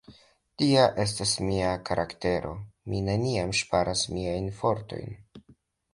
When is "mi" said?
2.93-3.03